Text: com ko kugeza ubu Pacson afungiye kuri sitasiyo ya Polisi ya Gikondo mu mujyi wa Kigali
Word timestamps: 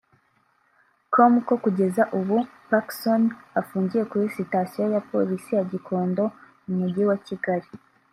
com 1.13 1.33
ko 1.47 1.53
kugeza 1.63 2.03
ubu 2.19 2.37
Pacson 2.69 3.23
afungiye 3.61 4.03
kuri 4.11 4.25
sitasiyo 4.37 4.85
ya 4.93 5.01
Polisi 5.09 5.49
ya 5.57 5.63
Gikondo 5.71 6.23
mu 6.65 6.73
mujyi 6.79 7.03
wa 7.09 7.17
Kigali 7.27 7.67